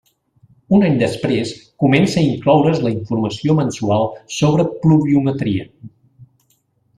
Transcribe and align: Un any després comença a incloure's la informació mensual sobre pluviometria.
Un 0.75 0.85
any 0.85 0.95
després 1.01 1.51
comença 1.83 2.17
a 2.21 2.23
incloure's 2.29 2.81
la 2.85 2.93
informació 2.95 3.57
mensual 3.59 4.09
sobre 4.39 4.67
pluviometria. 4.87 5.69